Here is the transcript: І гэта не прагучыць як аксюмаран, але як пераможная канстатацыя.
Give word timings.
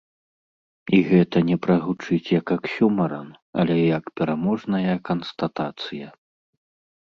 І 0.99 1.01
гэта 1.09 1.37
не 1.49 1.57
прагучыць 1.65 2.33
як 2.39 2.53
аксюмаран, 2.55 3.27
але 3.65 3.77
як 3.97 4.03
пераможная 4.21 4.95
канстатацыя. 5.11 6.07